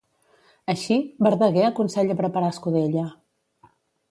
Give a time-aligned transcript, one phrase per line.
[0.73, 0.97] Així,
[1.27, 3.05] Verdaguer aconsella preparar escudella.